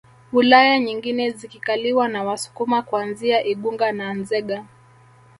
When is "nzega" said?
4.13-4.65